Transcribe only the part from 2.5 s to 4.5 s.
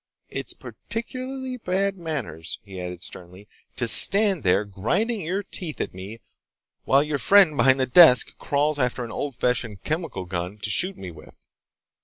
he added sternly, "to stand